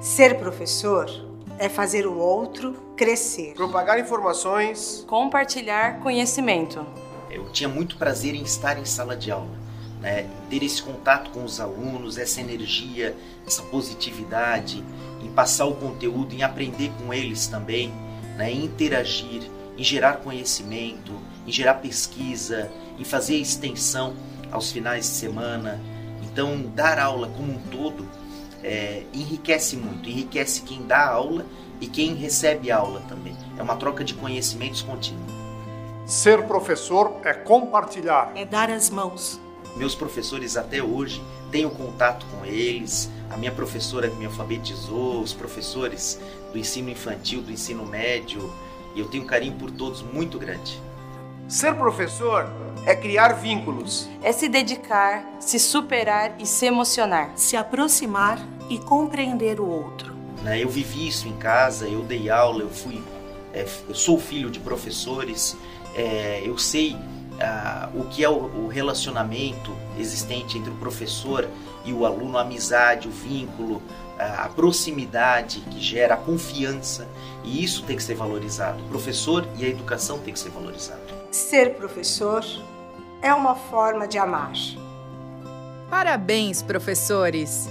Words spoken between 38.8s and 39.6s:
mãos.